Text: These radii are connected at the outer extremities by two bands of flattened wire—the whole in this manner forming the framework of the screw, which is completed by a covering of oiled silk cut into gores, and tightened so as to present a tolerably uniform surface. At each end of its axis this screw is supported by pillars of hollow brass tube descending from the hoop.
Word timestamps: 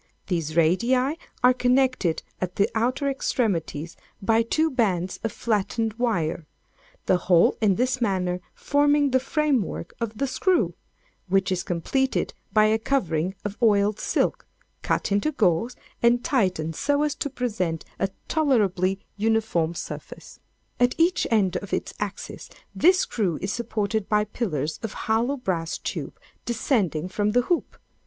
These 0.25 0.55
radii 0.55 0.95
are 1.43 1.53
connected 1.53 2.23
at 2.41 2.55
the 2.55 2.67
outer 2.73 3.07
extremities 3.07 3.95
by 4.19 4.41
two 4.41 4.71
bands 4.71 5.19
of 5.23 5.31
flattened 5.31 5.93
wire—the 5.93 7.17
whole 7.17 7.55
in 7.61 7.75
this 7.75 8.01
manner 8.01 8.41
forming 8.55 9.11
the 9.11 9.19
framework 9.19 9.93
of 10.01 10.17
the 10.17 10.25
screw, 10.25 10.73
which 11.29 11.51
is 11.51 11.61
completed 11.61 12.33
by 12.51 12.65
a 12.65 12.79
covering 12.79 13.35
of 13.45 13.59
oiled 13.61 13.99
silk 13.99 14.47
cut 14.81 15.11
into 15.11 15.31
gores, 15.33 15.75
and 16.01 16.23
tightened 16.25 16.75
so 16.75 17.03
as 17.03 17.13
to 17.13 17.29
present 17.29 17.85
a 17.99 18.09
tolerably 18.27 18.99
uniform 19.17 19.75
surface. 19.75 20.39
At 20.79 20.95
each 20.97 21.27
end 21.29 21.57
of 21.57 21.73
its 21.73 21.93
axis 21.99 22.49
this 22.73 23.01
screw 23.01 23.37
is 23.39 23.53
supported 23.53 24.09
by 24.09 24.23
pillars 24.23 24.79
of 24.81 24.93
hollow 25.05 25.37
brass 25.37 25.77
tube 25.77 26.19
descending 26.43 27.07
from 27.07 27.33
the 27.33 27.41
hoop. 27.43 27.77